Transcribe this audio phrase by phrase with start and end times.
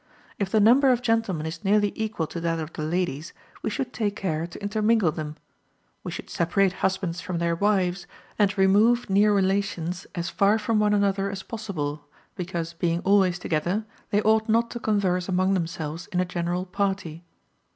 [0.39, 3.93] If the number of gentlemen is nearly equal to that of the ladies, we should
[3.93, 5.35] take care to intermingle them;
[6.03, 8.07] we should separate husbands from their wives,
[8.39, 12.03] and remove near relations as far from one another as possible,
[12.35, 17.23] because being always together, they ought not to converse among themselves in a general party.